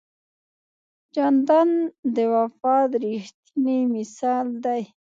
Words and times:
جانداد 1.13 1.71
د 2.15 2.17
وفا 2.33 2.75
ریښتینی 3.03 3.79
مثال 3.95 4.47
دی. 4.65 4.81